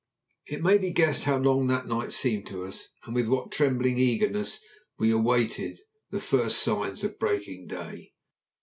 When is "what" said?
3.27-3.51